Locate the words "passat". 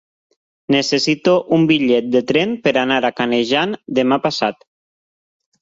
4.29-4.67